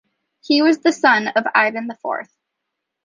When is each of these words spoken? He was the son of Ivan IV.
He 0.41 0.63
was 0.63 0.79
the 0.79 0.91
son 0.91 1.27
of 1.27 1.45
Ivan 1.53 1.87
IV. 1.91 2.27